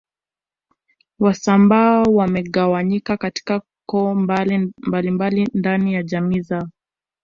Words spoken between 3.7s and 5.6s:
koo mbalimbali